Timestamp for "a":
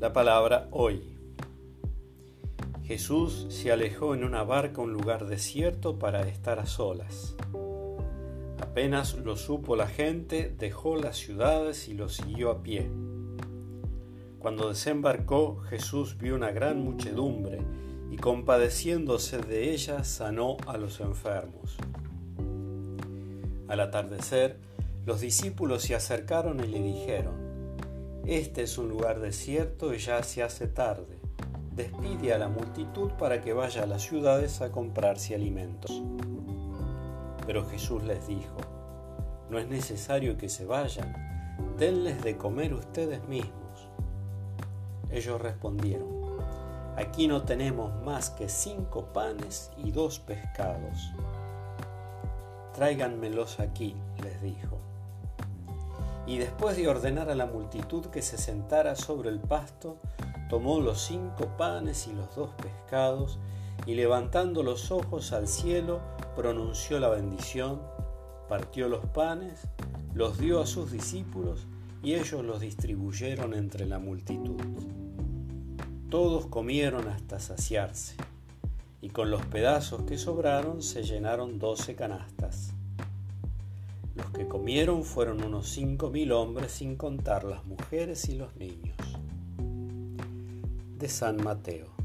4.80-4.84, 6.58-6.64, 12.50-12.62, 20.66-20.78, 32.34-32.38, 33.84-33.86, 34.60-34.70, 57.28-57.34, 70.60-70.66